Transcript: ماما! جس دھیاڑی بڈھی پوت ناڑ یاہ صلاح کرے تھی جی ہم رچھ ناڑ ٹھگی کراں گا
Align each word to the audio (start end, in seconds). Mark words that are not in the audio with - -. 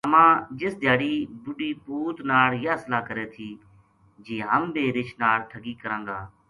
ماما! 0.05 0.27
جس 0.59 0.73
دھیاڑی 0.81 1.13
بڈھی 1.43 1.71
پوت 1.85 2.17
ناڑ 2.29 2.49
یاہ 2.63 2.77
صلاح 2.83 3.01
کرے 3.07 3.25
تھی 3.33 3.49
جی 4.25 4.35
ہم 4.49 4.63
رچھ 4.95 5.13
ناڑ 5.21 5.37
ٹھگی 5.49 5.73
کراں 5.81 6.01
گا 6.07 6.19